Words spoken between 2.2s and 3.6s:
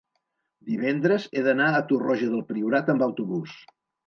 del Priorat amb autobús.